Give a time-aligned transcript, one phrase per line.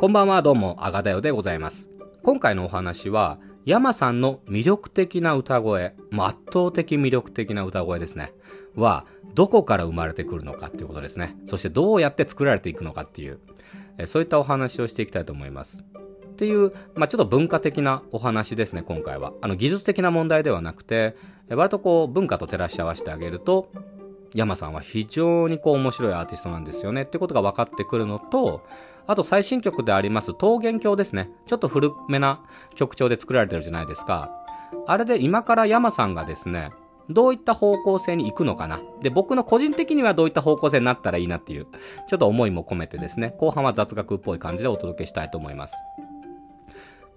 [0.00, 1.90] こんばんは、どうも、あがだよでございます。
[2.22, 8.32] 今回のお話は、山さんの魅力的な歌声、圧倒的魅力的な歌声ですね。
[8.74, 11.36] は、どこから生まれてくるのかっていうことですね。
[11.44, 13.40] そしてどうやって作られていくのかっていう、
[14.06, 15.84] そういったお話をしていきたいと思います。
[15.84, 19.34] っていう、まあ、ちょっと文化的なお話ですね、今回は。
[19.42, 21.14] あの、技術的な問題ではなくて、
[21.50, 23.70] 割とこう、文化と照らし合わせてあげると、
[24.34, 28.62] 山さんは非常にこう面白いアーティストなんですよねってことが分かってくるのと、
[29.06, 31.30] あと最新曲であります桃源郷ですね。
[31.46, 32.42] ちょっと古めな
[32.74, 34.30] 曲調で作られてるじゃないですか。
[34.86, 36.70] あれで今から yamaさんがですね、
[37.08, 38.80] どういった方向性に行くのかな。
[39.02, 41.66] で、僕の個人的にはどういった方向性になったらいいなっていう、
[42.08, 45.74] ちょっと思いも込めてですね、後半は雑学っぽい感じでお届けしたいと思います。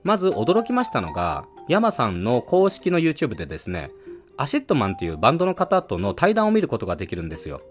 [0.04, 3.92] まず驚きましたのが、 yamaさんの公式の YouTube でですね、
[4.36, 7.62] ACIDMAN っていうバンドの方との対談を見ることができるんですよ。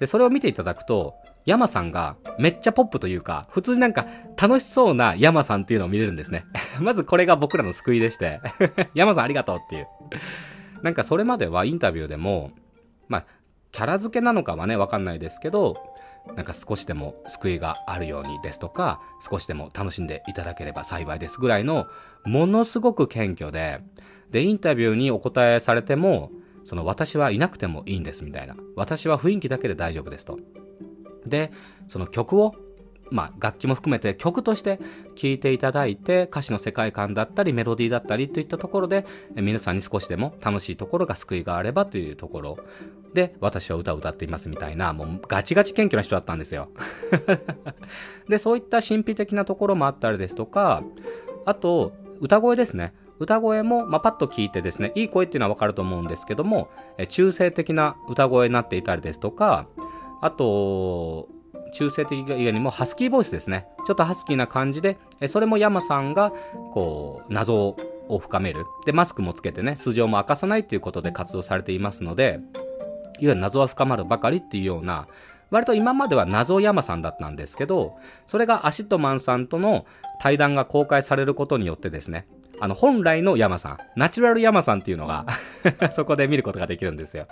[0.00, 1.14] で、それを見ていただくと、
[1.44, 4.06] 山さんがめっちゃポップというか、普通になんか
[4.40, 6.44] 楽しそうな山さんっていうのを見れるんですね。
[6.80, 8.40] まずこれが僕らの救いでして
[8.94, 9.88] 山さんありがとうっていう。
[10.82, 12.50] なんかそれまではインタビューでも、
[13.08, 13.24] まあ、
[13.70, 15.76] キャラ付けなのかはね、わかんないですけど、
[16.36, 21.86] なんか少しでも救いがあるようにですとか、少しでも楽しんでいただければ幸いですぐらいの、
[22.24, 23.80] ものすごく謙虚で、
[24.30, 26.30] で、インタビューにお答えされても、
[26.64, 28.56] その私はいなくてもいいんですみたいな。
[28.76, 30.38] 私は雰囲気だけで大丈夫ですと。
[31.26, 31.52] で、
[31.88, 32.54] その曲を、
[33.10, 34.78] まあ、楽器も含めて曲として
[35.14, 42.58] 聴いていただいて、歌詞の世界観だったり、メロディーだったりといったところで、皆さんに少しでも楽しいところが救いがあればというところ
[43.12, 46.70] で、私は歌を歌っていますみたいな、もうガチガチ謙虚な人だったんですよ。
[48.28, 50.82] で、そういった神秘的なところもあったりですとか、
[51.44, 52.94] あと、歌声ですね。
[53.18, 56.70] 歌声も、まあ、パッと聞いてですね、いい声っていうのはわかると思うんですけども、
[57.08, 59.66] 中性的な歌声になっていたりですとか、
[60.22, 61.28] あと、
[61.74, 63.66] 中性的以外にもハスキーボイスですね。
[63.86, 66.32] ちょっとハスキーな感じで、それも山さんが、
[66.72, 67.76] こう、謎
[68.08, 68.64] を深める。
[68.86, 72.40] で、マスクもつけてね、素性も明かさないっていうことで活動されていますので、
[73.18, 75.08] いわゆる謎は深まるばかりっていうような、
[75.50, 77.96] 割と今までは謎山さんだったんですけど、
[78.26, 79.86] それが ACIDMANさんとの
[80.20, 82.26] 対談が公開されることによってですね、
[82.60, 85.26] あの、本来の yamaさん、ナチュラル yamaさんっていうのが
[85.90, 87.26] そこで見ることができるんですよ。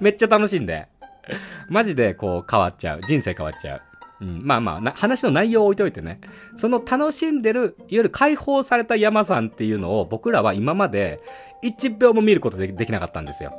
[0.00, 0.86] めっちゃ楽しいんで。
[1.68, 3.00] マジでこう変わっちゃう。
[3.06, 3.82] 人生変わっちゃう。
[4.22, 6.20] うん、まあまあ話の内容を置いといてね。
[6.56, 11.20] その楽しんでる、いわゆる解放された yamaさんっていうのを僕らは今まで
[11.64, 13.52] 1秒も見ることでできなかったんですよ。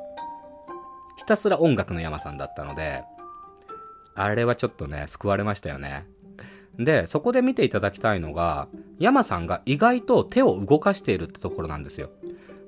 [1.18, 3.04] ひたすら音楽の yamaさんだったので、
[4.16, 6.06] あれはちょっとね、救われましたよね。
[6.78, 8.68] で、そこで見ていただきたいのが、
[9.00, 12.10] 山さんが意外と手を動かしているってところなんですよ。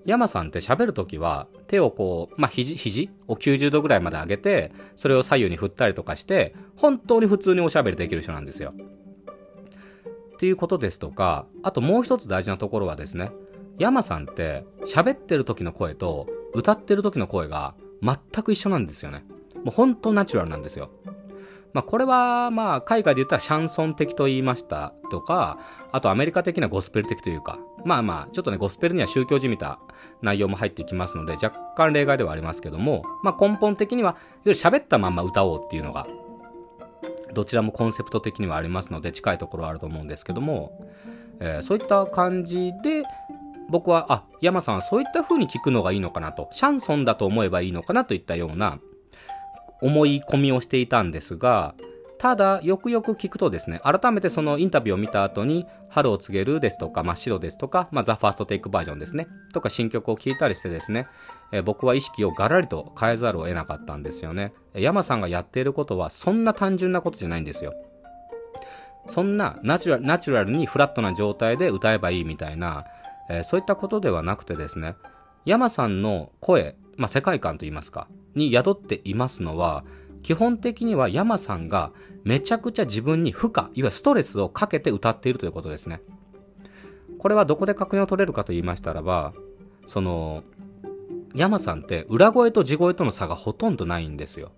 [0.06, 3.09] 山さんって喋るときは、手をこう、まあ、肘、肘？
[3.28, 8.74] を90度ぐらいまで上げて、それを左右に振ったりとかして、本当に普通におしゃべりできる人なんですよ。
[10.34, 13.31] っていうことですとか、あともう一つ大事なところはですね、
[13.80, 19.24] 山さんって喋ってる時の声と歌ってる時の声が全く一緒なんですよね。
[19.63, 20.90] もう本当ナチュラルなんですよ。
[21.74, 25.58] まあ、これは、まあ、海外で言ったらシャンソン的と言いましたとか、
[25.92, 29.80] あとアメリカ的なゴスペル的というか、まあまあ、ちょっとね、ゴスペルには宗教じみた
[30.22, 36.08] 内容も入ってきますので、若干例外ではありますけども、まあ根本的には、いわゆる喋ったまんま歌おうっていうのが、
[37.34, 40.88] どちらもコンセプト的にはありますので、近いところはあると思うんですけども、
[41.40, 43.04] えー、そういった感じで、
[43.70, 48.80] 僕は、あ、山さんはそういった風に聞くのがいいのかなと、シャンソンだと思えばいいのかなといったような、
[49.84, 51.76] 思い込みをしていたんですが、
[52.18, 61.08] ただ、よくよく聞くとですね、改めてそのインタビューを見た後に、春を告げるですとか、真っ白ですとか、まあ、ザ・ファーストテイクバージョンですね、とか新曲を聴いたりしてですね、
[61.52, 64.54] え、僕は意識をガラリと変えざるを得なかったんですよね。
[64.74, 67.74] 山さんがやっていることは、そんな単純なことじゃないんですよ。
[69.08, 72.86] そんなナチュラルナチュラルにフラットな状態で歌えばいいみたいな、
[73.30, 74.96] え、そういったことではなくてですね、
[75.44, 79.84] 山さんの声、まあ、世界観といいますか、に宿っていますのは、
[80.22, 81.92] 基本的には山さんが
[82.24, 86.01] めちゃくちゃ自分に負荷、いわゆるストレスをかけて歌っているということですね。
[87.19, 89.34] これはどこで確認を取れるかと言いましたらば、
[89.88, 90.44] その、
[91.36, 94.51] 山さんって裏声と地声との差がほとんどないんですよ。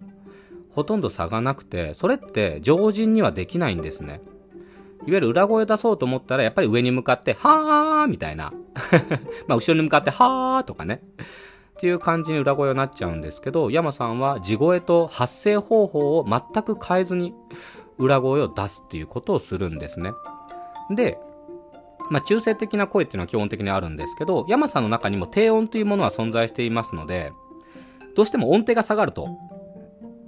[0.72, 4.22] ほとんど差がなくて、それって常人にはできないんですね。
[5.08, 8.52] いわゆる裏声を出そうと思ったら、やっぱり上に向かって、はーみたいな。
[9.48, 11.02] まあ、後ろに向かって、はーとかね。
[11.76, 17.34] っていう感じに裏声になっちゃうんですけど、山さんは地声と発声方法を全く変えずに
[17.98, 20.12] 裏声を出すっていうことをするんですね。
[20.90, 21.18] で、
[22.10, 27.34] まあ、中性的な声っていうのは基本的にあるんですけど、山さんの中にも低音というものは存在していますので、
[28.16, 29.28] どうしても音程が下がると、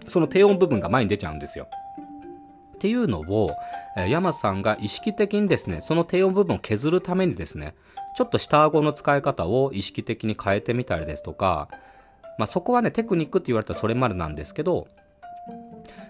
[0.07, 1.67] その低音部分が前に出ちゃうんですよ。
[2.75, 3.51] っていうのを、
[3.95, 7.75] えー、山さんが意識的にですね、その低音部分を削るためにですね、
[8.17, 11.69] ちょっと下顎の使い方を意識的に変えてみたりですとか、
[12.39, 14.87] まあ、そこはね、テクニックって言われたらそれまでなんですけど、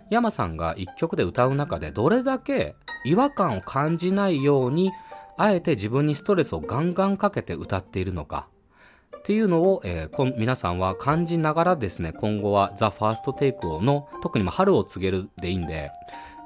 [0.09, 4.94] 山さんが一曲で歌う中でどれだけ違和感を感じないように、
[5.36, 8.48] あえて自分にストレスをガンガンかけて歌っているのか、
[9.18, 15.92] っていうのを、えー、皆さんは感じながらですね、今後はザ・ファーストテイクをの、特に春を告げるでいいんで、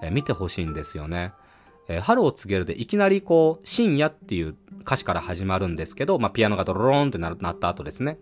[0.01, 1.33] えー、見てほしいんですよね。
[1.87, 8.17] えー、春を告げるでいきなりこう、深夜っていう歌詞から始まるんですけど、まあ、ピアノがドローンってなった後ですね。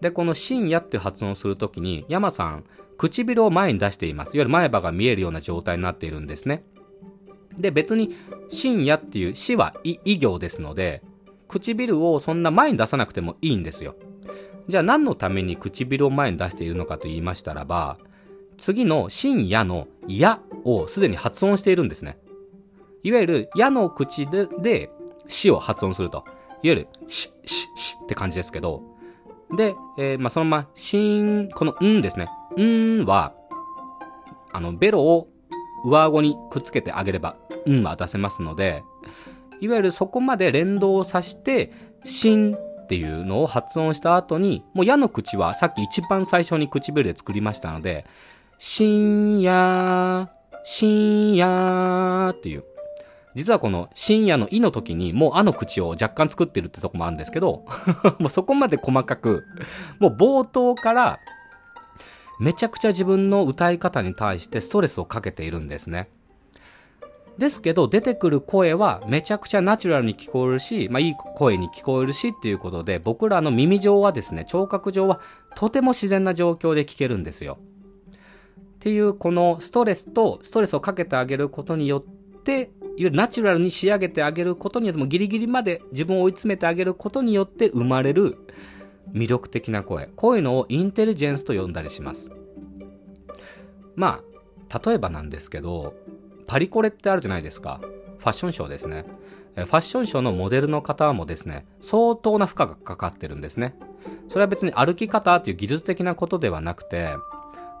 [0.00, 2.64] で、この深夜って発音するときに、山さん、
[2.98, 4.36] 唇を前に出しています。
[4.36, 6.64] いわゆる前歯が見えるような状態になっているんですね。
[7.56, 8.10] で、別に、
[8.48, 11.02] 深夜っていう死は異行ですので、
[11.48, 13.94] 唇をそんな前に出さなくてもいいんですよ。
[14.68, 17.98] じゃあ何のために唇を前に出しているのかと言いましたらば、
[18.58, 22.18] 次の深夜のやをすでに発音しているんですね。
[23.02, 24.90] いわゆる、やの口で、で、
[25.28, 26.24] しを発音すると。
[26.62, 28.82] いわゆる、し、し、しって感じですけど。
[29.56, 32.28] で、えー、まあ、そのまま、しん、このんですね。
[32.58, 33.34] んは、
[34.52, 35.28] あの、ベロを
[35.84, 37.36] 上顎にくっつけてあげれば、
[37.68, 38.82] んは出せますので、
[39.60, 41.72] いわゆるそこまで連動をさせて、
[42.04, 48.04] しんっていうのを発音した後に、もうやの口はさっき一番最初に唇で作りましたので、
[48.58, 52.64] しんやー、しんやーっていう、
[53.34, 57.64] 実はこの深夜のいの時にもうあの口を若干作ってるってとこもあるんですけど、
[58.18, 59.44] もうそこまで細かく、
[59.98, 61.18] もう冒頭から
[62.38, 66.08] めちゃくちゃ自分の歌い方に対してストレスをかけているんですね。
[67.38, 75.20] ですけど出てくる声はめちゃくちゃナチュラルに聞こえるし、まあいい声に聞こえるしっていうことで僕らの耳上はですね、聴覚上は
[75.54, 77.58] とても自然な状況で聞けるんですよ。
[78.50, 88.38] っていうこのストレスとストレスをかけてあげることによっていわゆるナチュラルに仕上げてあげることによってもギリギリまで自分を追い詰めてあげることによって生まれる
[89.12, 90.06] 魅力的な声。
[90.16, 92.30] こういうのをインテリジェンスと呼んだりします。
[93.96, 94.20] ま
[94.70, 95.94] あ、例えばなんですけど、
[96.46, 97.80] パリコレってあるじゃないですか。
[98.18, 99.04] ファッションショーですね。
[99.54, 103.74] ファッションショーのモデルの方もですね、相当な負荷がかかってるんですね。
[104.28, 107.16] それは別に歩き方っていう技術的なことではなくて、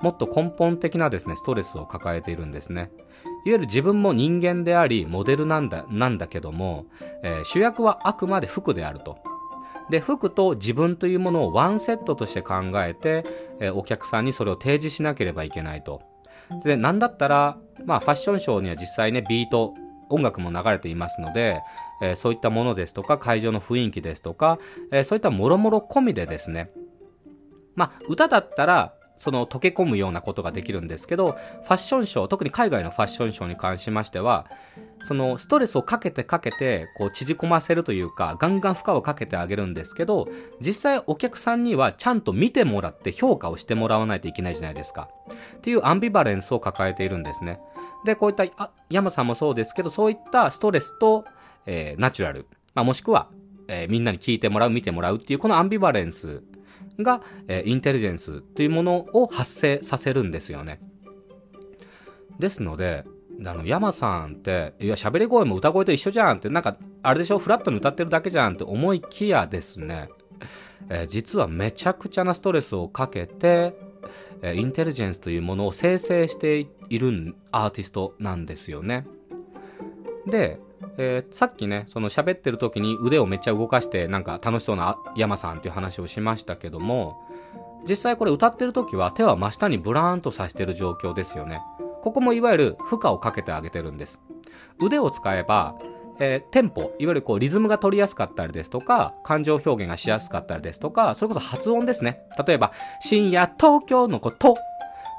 [0.02, 2.90] もっと根本的なですね、ストレスを抱えているんですね。
[3.44, 6.86] いわゆる自分も人間であり、モデルなんだ、なんだけども、
[7.22, 9.18] えー、主役はあくまで服であると。
[9.90, 13.24] で、服と自分というものをワンセットとして考えて、
[13.60, 16.02] えー、お客さんにそれを提示しなければいけないと。
[16.64, 19.74] で、なんだったら、まあファッションショーには実際ね、ビート、
[20.08, 21.60] 音楽も流れていますので、
[22.02, 24.58] えー、そういったものですとか、会場の雰囲気ですとか、
[24.92, 26.70] えー、そういったもろもろ込みでですね、
[27.74, 34.48] まあ、歌だったら、その溶け込むようなことができるんですけど、ファッションショー、特に海外のファッションショーに関しましては、
[35.04, 40.26] そのストレスをかけてかけて、こう縮こませるというか、ガンガン負荷をかけてあげるんですけど、
[40.60, 45.08] 実際お客さんにはちゃんと見てもらって評価をしてもらわないといけないじゃないですか。
[45.58, 47.60] っていうアンビバレンスを抱えているんですね。
[48.04, 51.24] で、こういった、あ、山さんもそうですけど、そういったストレスと、
[51.66, 53.28] えー、ナチュラル、まあ、もしくは、
[53.68, 56.42] えー、みんなに聞いてもらう、見てもらうっていう、このアンビバレンス
[56.98, 60.80] が、え、インテリジェンスというものを発生させるんですよね。
[62.38, 63.04] ですので、
[63.44, 70.08] あの、山さんって、いや、喋り声も歌声と一緒じゃんって、なんか、あれでしょ、フラットに歌ってるだけじゃんって思いきやですね、
[70.88, 73.74] えー、実はめちゃくちゃなストレスをかけて、
[74.42, 79.06] えー、インテリジェンスというものを生成しているアーティストなんですよね。
[80.26, 80.60] で、
[80.98, 87.16] えー、さっきね、その喋ってる時に腕をめっちゃ動かしてなんか楽しそうな山さんっていう話をしましたけども、
[87.88, 91.60] 実際これ歌ってる時は手は真下にブラーンとさしてる状況ですよね。
[92.02, 94.20] ここもいわゆる負荷をかけてあげてるんです。
[94.80, 95.76] 腕を使えば、
[96.18, 102.20] えー、テンポ、いわゆるこうリズムが取りやすかったりですとか、感情表現がしやすかったりですとか、それこそ発音ですね。
[102.46, 104.56] 例えば、深夜東京のこと、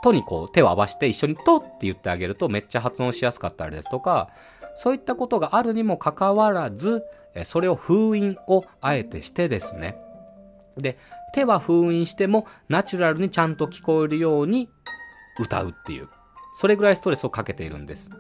[0.04, 4.30] とにこう手を合わせて一緒にとって言ってあげるとめっちゃ発音しやすかったりですとか、
[4.76, 7.04] そういったことがあるにもかかわらず、
[7.46, 9.98] それを封印をあえてしてですね。
[10.78, 10.98] で、
[11.34, 14.70] 手は封印してもナチュラルにちゃんと聞こえるように
[15.40, 16.10] 歌うっていう。
[16.56, 18.12] それぐらいストレスをかけているんです。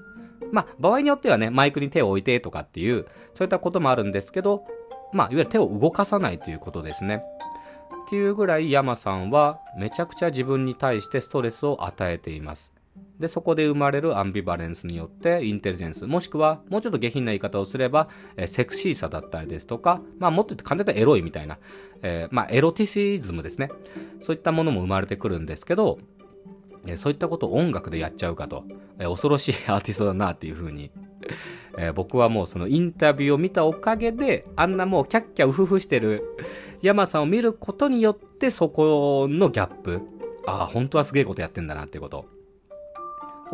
[0.51, 4.65] まあ、場合によってはね、マイクに手を置いてとかっていう、そういったこともあるんですけど、
[5.11, 7.23] まあ、いわゆる手を動かさないということですね。
[8.05, 12.72] っていうぐらい山さんはめちゃくちゃ自分に対してストレスを与えています。
[13.23, 21.57] で、そこで生まれるアンビバレンスによってインテリジェンス、もしくはもうちょっと下品な言い方をすれば、え、セクシーさだったりですとか、まあもっと言って簡単にエロいみたいな、
[22.01, 23.69] えー、まあエロティシズムですね。
[24.19, 25.99] そういったものも生まれてくるんですけど、
[26.85, 28.65] え、そういったことを音楽でやっちゃうかと。
[28.99, 30.91] え恐ろしいアーティストだなっていう風に、
[31.79, 36.23] えー、僕はもうそのインタビューを見たおかげで、あんなもうキャッキャウフフしてる
[36.81, 40.01] 山さんを見ることによってそこのギャップ、
[40.45, 42.25] ああ、本当はすげえことやってんだなっていうこと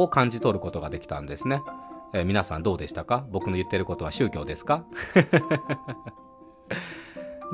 [0.04, 1.62] を感じ取ることができたんですね。
[2.14, 3.26] えー、皆さんどうでしたか？
[3.30, 4.84] 僕の言ってることは宗教ですか？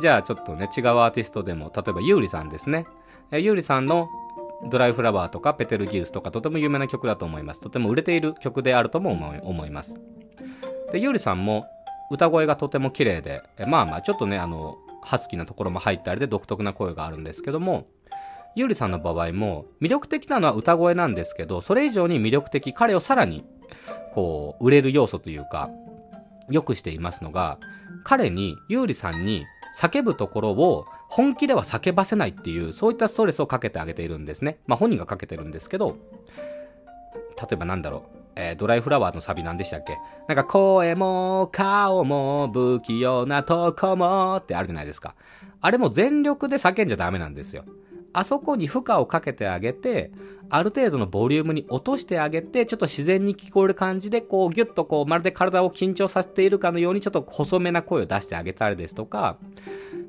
[0.02, 2.86] じゃあちょっとね、違うアーティストでも、例えばユーリさんですね。
[3.32, 4.10] えー、ユーリさんの
[4.70, 7.62] ドライフラワーとかペテルギウスとかとても有名な曲だと思います。
[7.62, 10.00] とても売れている曲であるとも思います。
[10.92, 11.66] で、ユーリさんも
[12.12, 17.86] 歌声がとても綺麗で、まあまあちょっとね、あの、ハスキーなところも入ったりで独特な声があるんですけども、
[18.56, 23.46] ユーリさんの場合も魅力的なのは歌声なんですけど、それ以上に魅力的、彼をさらに
[24.14, 25.70] こう、売れる要素というか、
[26.50, 27.60] 良くしていますのが、
[28.04, 29.46] 彼に、ユーリさんに
[29.78, 34.60] 叫ぶところを本気では叫ばせないっていう、そういったストレスをかけてあげているんですね。
[34.68, 35.98] まあ本人がかけてるんですけど、
[37.38, 38.02] 例えばなんだろう。
[38.38, 39.98] えー、ドライフラワーのサビなんでしたっけ？
[40.28, 45.16] なんか声も顔も不器用なとこもってあるじゃないですか。
[45.62, 47.64] あれも全力で叫んじゃダメなんですよ。
[48.18, 50.10] あそこに負荷をかけてあげて、
[50.50, 59.38] ある程度のボリュームに落としてあげて、ちょっと自然に聞こえる感じで、こう、ギュッとこう、まるで体を緊張させているかのように、ちょっと細めな声を出してあげたりですとか、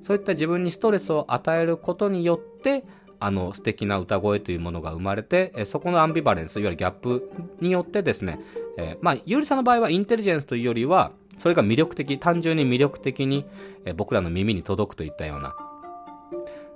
[0.02, 2.84] そういった自分にストレスを与えることによって、
[3.18, 8.38] あの素敵な歌声というものが生まれて、えそこのアンビバレンス、いわゆるギャップによってですね、
[8.76, 13.46] えー、まあ、ゆりさんの場合はインテリジェンスというよりは、それが魅力的、単純に魅力的に、
[13.84, 15.56] え僕らの耳に届くといったような、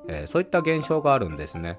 [0.09, 1.79] えー、そういった現象があるんですね。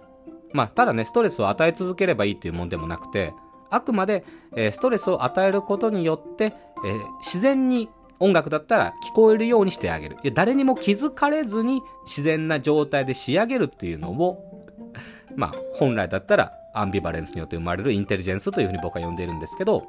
[0.54, 3.34] まあ、ただね、ストレスを与え続ければいいっていうもんでもなくて、
[3.70, 4.26] あくまで、
[4.56, 6.54] えー、ストレスを与えることによって、
[6.86, 10.18] えー、自然に音楽だったら聞こえるようにしてあげる。
[10.24, 14.68] いや誰にも気づかれずに自然な状態で仕上げるっていうのを、
[15.36, 19.88] まあ、本来だったらアンビバレンスによって生まれるインテリジェンスというふうに僕は呼んでいるんですけど、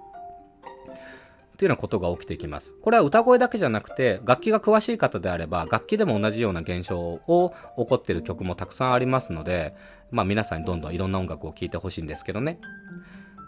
[1.63, 2.75] っていうようなことが起きてきます。
[2.83, 9.73] これは歌声だけじゃなくて、楽器が詳しい方であれば、楽器でも同じような現象を起こっている曲もたくさんありますので、
[10.11, 12.59] まあ皆さんにどんどんいろんな音楽を聴いてほしいんですけどね。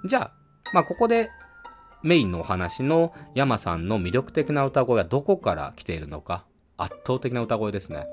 [0.04, 0.32] じゃあ、
[0.72, 1.28] まあここで
[2.04, 6.44] メインのお話の山さんの魅力的な歌声はどこから来ているのか、
[6.76, 8.06] 圧倒的な歌声ですね。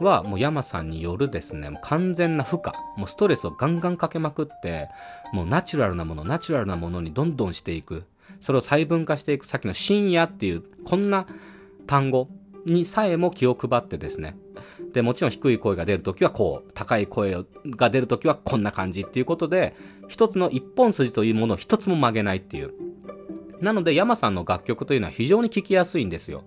[0.00, 4.90] は、もう山さんによるですね、もう完全な負荷、もうストレスをガンガンかけまくって、
[5.32, 8.04] もうナチュラルなもの、ナチュラルなものにどんどんしていく。
[8.40, 11.26] それを細分化していく、さっきの深夜っていう、こんな
[11.86, 12.28] 単語
[12.66, 14.36] にさえも気を配ってですね。
[14.92, 19.74] で、もちろん低い声が出るときはこう、高い声が出るときはこんな感じっていうことで、
[20.08, 22.72] 一つの一本筋というものを一つも曲げないっていう。
[23.60, 26.44] なので、山さんの楽曲というのは非常に聴きやすいんですよ。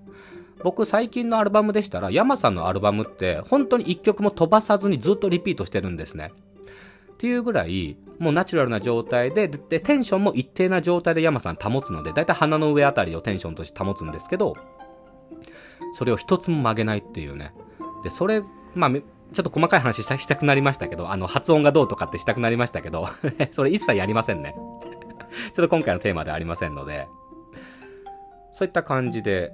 [0.64, 6.34] 僕最近のアルバムでしたら、山さんのアルバムって本当に一曲も飛ばさずにずっとリピートしてるんですね。
[7.22, 14.56] っていうぐらい、もうナチュラルな状態で、で、テンションも一定な状態で山さん保つので、だいたい鼻の上あたりをテンションとして保つんですけど、
[15.94, 17.54] それを一つも曲げないっていうね。
[18.04, 18.42] で、それ、
[18.74, 23.08] まあ、ちょっと細かい話したしたくなりましたけど、あの、発音がどうとかってしたくなりましたけど
[23.54, 24.56] それ一切やりませんね
[25.54, 27.08] ちょっと今回のテーマではありませんので、
[28.52, 29.52] そういった感じで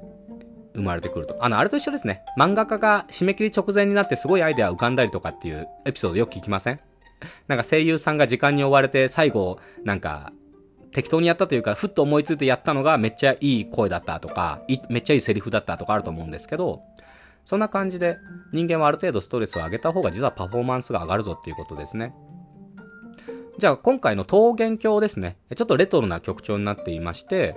[0.74, 1.36] 生まれてくると。
[1.42, 2.24] あの、あれと一緒ですね。
[2.40, 6.80] 漫画家が締め切り直前になってすごいアイデア浮かんだりとかっていうエピソードよく聞きません？
[7.48, 10.32] なんか声優さんが時間に追われて最後、なんか、
[10.92, 16.82] 適当にやったというか、ふっと思いついてやったのがめっちゃいい声だったとか、めっちゃいいセリフだったとかあると思うんですけど、
[17.46, 18.18] そんな感じで
[18.52, 22.14] 人間はある程度ストレスを上げた方が実はパフォーマンスが上がるぞっていうことですね。
[23.58, 25.38] じゃあ今回の桃源郷ですね。
[25.56, 27.56] ちょっとレトロな曲調になっていまして、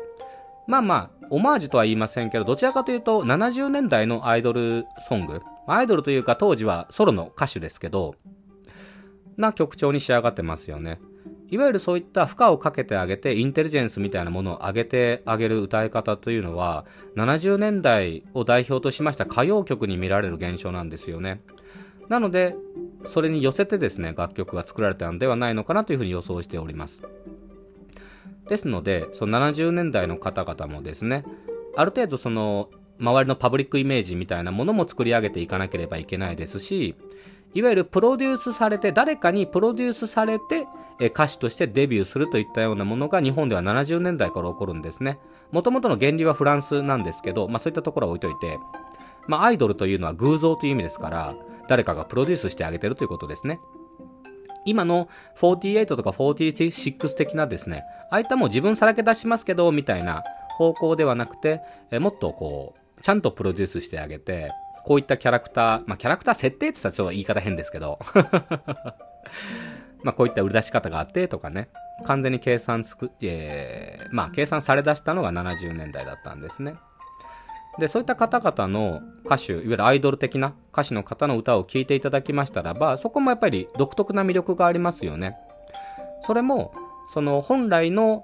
[0.69, 8.15] まあまあ、オマージュとは言いませんけど、どちらかというと70年代のアイドルソング、アイドルというか当時はソロの歌手ですけど、
[9.37, 11.01] な曲調に仕上がってますよね。
[11.51, 21.43] いわゆるそういった負荷をかけてあげて、インテリジェンスみたいなものを上げてあげる歌い方というのは、70年代を代表としました歌謡曲に見られる現象なんですよね。
[22.09, 22.55] なので、
[23.05, 27.03] それに寄せてですね、楽曲が作られたのではないのかなというふうに予想しております。
[28.49, 31.25] ですので、その70年代の方々もですね、
[31.77, 32.69] ある程度その、
[32.99, 36.95] 周りのパブリックイメージみたいなものも作り上げていかなければいけないですし、
[37.55, 40.67] いわゆるプロデュースされて、誰かにプロデュースされて、
[41.01, 45.19] 歌手としてデビューするといったようなものが日本では70年代から起こるんですね。
[45.51, 48.59] もともとの原理はフランスなんですけど、まあそういったところは置いといて、
[49.27, 51.35] まあアイドルというのは偶像という意味ですから、
[51.69, 53.61] 誰かがプロデュースしてあげてるということですね。
[54.67, 55.09] 今の
[55.41, 60.23] 48とか46的なですね、ああいったもう自分さらけ出しますけど、みたいな
[60.59, 61.63] 方向ではなくて、
[61.99, 64.51] もっとこう、ちゃんとプロデュースしてあげて、
[64.85, 67.99] こういったキャラクター、まあ、キャラクター設定って言ったらちょっと言い方変ですけど
[70.03, 71.69] まあ、こういった売り出し方があってとかね、
[72.07, 76.75] 完全に計算つく、えー、まあ、計算され出したのが70年代だったんですね。
[77.79, 85.37] で、そういった方々の歌手、いわゆるアイドル的な歌手の方の歌を聴いていただきましたらば、そこもやっぱり独特な魅力がありますよね。
[86.23, 86.73] それも、
[87.13, 88.23] その本来の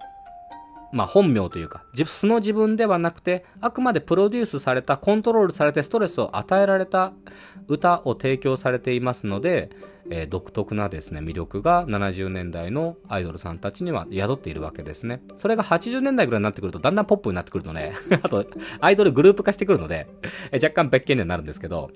[0.97, 7.13] まあ、本名というか、素の自分ではなくて、あくまでプロデュースされた、コントロールされてストレスを与えられた
[7.69, 9.69] 歌を提供されていますので、
[10.09, 15.21] えー、独特なですね、魅力が70年代のアイドルさんたちには宿っているわけですね。
[15.37, 18.47] それが80年代ぐらいになってくると、だんだんポップになってくるので、 あと、
[18.81, 20.07] アイドルグループ化してくるので、
[20.51, 21.91] えー、若干別件にはなるんですけど、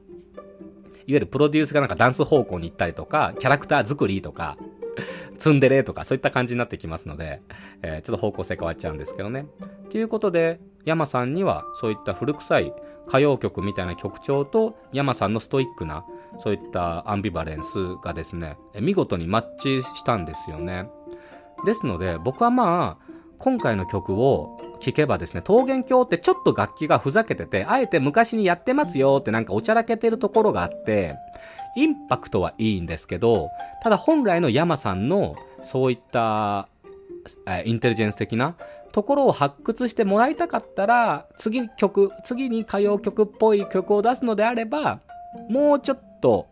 [1.06, 4.58] いわゆるプロデュースがなんかダンス方向に行ったりとか、キャラクター作りとか、
[5.38, 7.42] ツンデレとかそういった感じになってきますので、
[7.82, 9.46] えー、ちょっと方向性変わっちゃうんですけどね。
[9.90, 12.72] ということで、山さんにはそういった古臭い
[13.06, 16.04] 歌謡曲みたいな曲調と山さんのストイックな
[16.38, 20.88] そういったアンビバレンスがですね、見事にマッチしたんですよね。
[21.64, 31.16] ですので、僕はまあ、今回の曲を聴けばですね、桃源郷ってちょっと楽器がふざけてて、あえて昔にやってますよってなんかおちゃらけてるところがあって、
[31.76, 33.48] インパクトはいいんですけど、
[33.82, 36.68] ただ本来の山さんのそういった、
[37.64, 38.56] インテリジェンス的な
[38.92, 45.00] ところを発掘してもらいたかったら、次曲、次に歌謡曲っぽい曲を出すのであれば、
[45.48, 46.48] もうちょっと、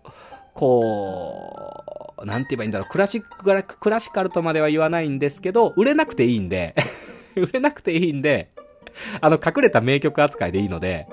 [0.55, 6.75] こう、なんて言えばいいんだろう、クラシックからクラシカルとまでは言わないんですけど、売れなくていいんで
[7.37, 8.51] 売れなくていいんで、
[9.21, 11.07] あの、隠れた名曲扱いでいいので、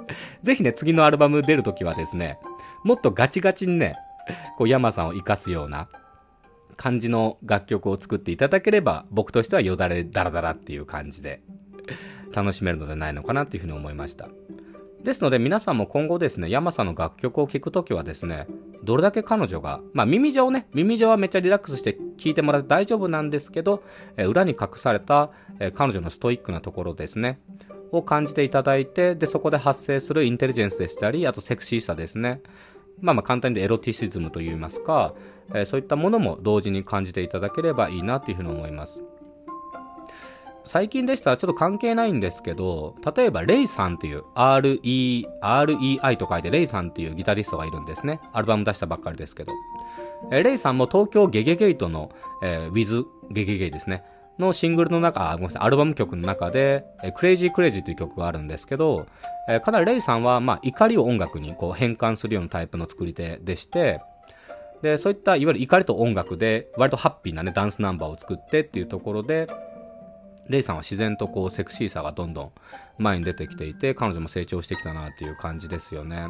[0.43, 2.37] ぜひね、次のアルバム出るときはですね、
[2.85, 3.97] もっとガチガチにね、
[4.57, 5.89] こう、山さんを活かすような
[6.77, 11.41] 感じの楽曲を作っていただければ、僕としてはよだれダラダラっていう感じで
[12.31, 14.29] 楽しめるのではないのかなっていうふうに思いました。
[15.01, 18.45] ですので皆さんも今後ですね、山さんの楽曲を聴くときはですね、
[18.83, 23.83] どれだけ彼女が、まあ耳上ね、耳上はめっちゃリラックスして聴いてもらって大丈夫なんですけど、
[24.15, 27.39] え裏に隠された、え彼女のストイックなところですね、
[27.91, 32.41] を感じていただいて、で、そこで発生するインテリジェンスでしたり、あとセクシーさですね。
[33.01, 35.13] まあまあ簡単に言うエロティシズムといいますか、
[35.49, 39.03] えー、そういったものも同時に感じていただければいいなというふうに思います。
[40.67, 48.19] 最近でしたらちょっと関係ないんですけど、例えばレイさんっていう RE、REI と書いてレイさんっていうギタリストがいるんですね。
[48.33, 49.53] アルバム出したばっかりですけど。
[50.31, 52.09] え、レイさんも東京ゲゲゲイトの、
[52.41, 54.03] えー、With ゲゲゲイですね。
[54.39, 59.07] のシングルの中、ごめんなさい、アルバム曲の中で、 CRAZY CRAZY という曲があるんですけど、
[59.63, 64.01] かなりレイさんは、まあ、怒りを音楽にこう変換するようなタイプの作り手でして、
[64.81, 69.47] で、そういったいわゆる怒りと音楽で、割とハッピーなね、ダンスナンバーを作ってっていうところで、
[70.47, 72.51] レイさんは自然とこうセクシーさがどんどん
[72.99, 76.27] 前に出てきていて、彼女も成長してきたなっていう感じですよね。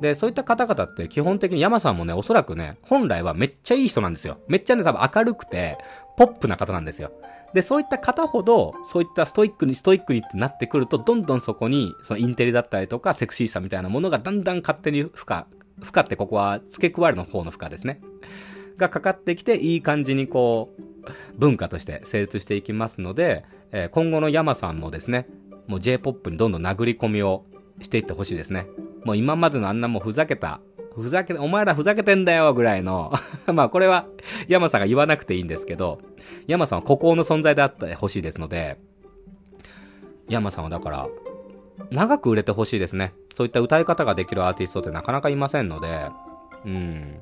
[0.00, 4.38] で、そういった方々って基本的に山さんもね、おそらくね、本来はめっちゃいい人なんですよ。
[4.48, 5.78] めっちゃね、多分明るくて、
[6.16, 7.12] ポップな方なんですよ。
[7.52, 15.44] で、そういった方ほど、そういったストイックに、ストイックにってなってくると、どんどんそこに、そのインテリだったりとか、セクシーさみたいなものがだんだん勝手に負荷、
[15.82, 18.00] 負荷ってここは付け加えるの方の負荷ですね。
[18.76, 20.82] がかかってきて、いい感じにこう、
[21.36, 25.26] 文化として成立していきますので、えー、今後の山さんもですね、
[25.66, 27.44] もう J-POP にどんどん殴り込みを
[27.80, 28.66] していってほしいですね。
[29.04, 30.60] もう今までのあんなもうふざけた
[30.94, 33.12] ふざけ、お前らふざけてんだよぐらいの
[33.52, 34.06] まあこれは
[34.48, 35.98] 山さんが言わなくていいんですけど、
[36.46, 38.78] 山さんは孤高の存在であってほしいですので、
[40.28, 41.08] 山さんはだから、
[41.90, 43.14] 長く売れてほしいですね。
[43.34, 46.08] そういった歌い方ができるアーティストってなかなかいませんので、
[46.64, 47.20] うん。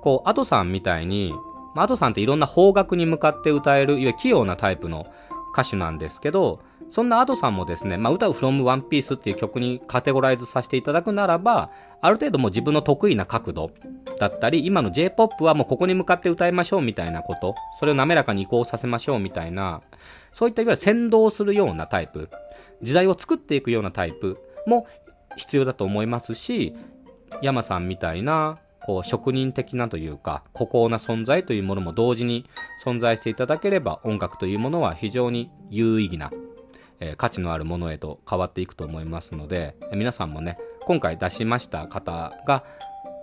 [0.00, 1.34] こう、アドさんみたいに、
[1.76, 5.06] アドさんっていろんな方角に向かって歌える、いわゆる器用なタイプの
[5.52, 6.60] 歌手なんですけど、
[6.94, 13.72] そんなアドさんもですね、まあ、歌う From One Piece っていう曲にカテゴライズさせていただくならば、ある程度も自分の得意な角度
[14.20, 19.80] だったり、今の J-POP はもうここに向かって歌いましょうみたいなこと、それを滑らかに移行させましょうみたいな、
[20.32, 22.30] そういったいわゆる先導するようなタイプ、
[22.80, 24.86] 時代を作っていくようなタイプも
[25.34, 26.76] 必要だと思いますし、
[27.42, 32.44] 山さんみたいな、こう職人的なというか、孤高な存在というものも同時に
[32.84, 36.30] 存在していただければ、音楽というものは非常に有意義な
[37.04, 42.64] え価値のあるものへと変わっていくと思いますので、皆さんもね、今回出しました方が、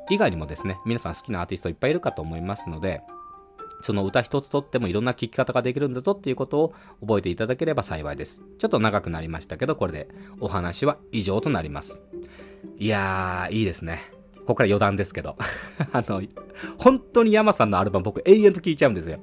[0.09, 3.01] 以外にもですね、皆さん好きなアーティストいっぱいいるかと思いますので、
[3.81, 8.41] その歌一つとってもいろんな聴き方ができるんだぞっていうことを覚えていただければ幸いです。
[8.59, 12.01] ちょっと長くなりましたけど、これでお話は以上となります。
[12.77, 14.20] いやー、いいですね。
[14.41, 15.37] ここから余談ですけど。
[15.91, 16.21] あの、
[16.77, 19.19] 本当に山さんのアルバム僕永遠と聴いちゃうんですよ。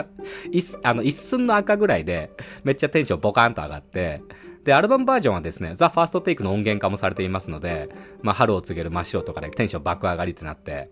[0.50, 2.32] 一あの一寸の赤ぐらいで
[2.64, 4.22] めっちゃテンションボカーンと上がって、
[4.64, 7.88] で、アルバムバージョンはですね、ザ・ファーストテイクの音源化もされていますので、
[8.22, 10.90] まあ、春を告げる真っ白とかでテンション爆上がりってなって、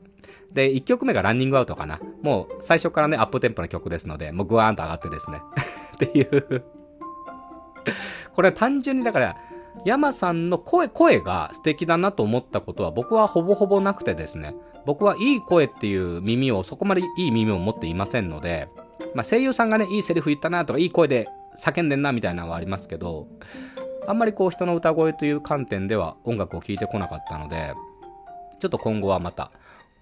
[0.53, 2.01] で、1曲目がランニングアウトかな。
[2.23, 5.40] もう最初からね、アップテンポな曲ですので、もうグワーンと上がってですね。
[5.95, 6.64] っていう
[8.35, 9.37] これは単純にだから、
[9.85, 14.55] 山さんの声、声が素敵だなと思ったことは僕はほぼほぼなくてですね。
[14.87, 18.69] 僕はいい声っていう耳を、そこまでいい耳を持っていませんので、
[19.14, 23.29] まあ声優さんがね、いいセリフ言ったなとか、いい声で叫んでんなみたいなのはありますけど、
[24.07, 27.75] あんまりこう人の歌声という観点では音楽を聴いてこなかったので、
[28.61, 29.51] ちょっと今後はまた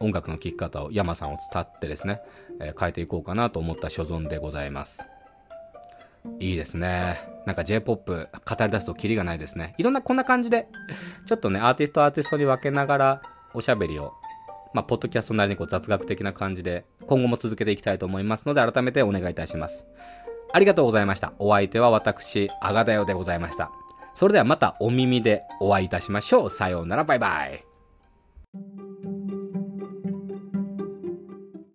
[0.01, 2.21] 音楽の聴き方を山さんを伝ってですね、
[2.61, 5.05] えー、変えていこうかなと思った所存でございます。
[6.41, 7.38] いいですね。
[7.49, 9.75] なんか J-POP 語り出すとキリがないですね。
[9.79, 10.69] いろんなこんな感じで、
[11.27, 13.23] ちょっとね、アーティストアーティストに分けながら
[13.55, 14.13] おしゃべりを、
[14.75, 19.87] まあ、ポッドキャストなりにこう雑学的な感じで今後も続けていきたいと思いますので、改めてお願いいたします。
[20.53, 21.33] ありがとうございました。
[21.39, 23.71] お相手は私、あがだよでございました。
[24.13, 26.51] それではまたお耳でお会いいたしましょう。
[26.51, 27.68] さようなら、バイバイ。